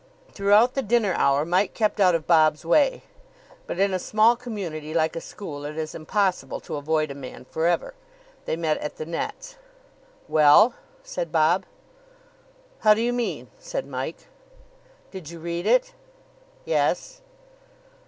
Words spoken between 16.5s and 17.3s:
"Yes."